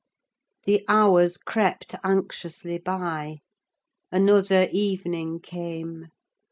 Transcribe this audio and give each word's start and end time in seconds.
The 0.65 0.83
hours 0.87 1.37
crept 1.37 1.93
anxiously 2.03 2.79
by: 2.79 3.41
another 4.11 4.67
evening 4.71 5.39
came. 5.41 6.07